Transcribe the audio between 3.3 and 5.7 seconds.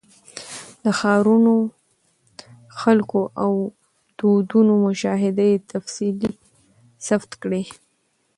او دودونو مشاهده یې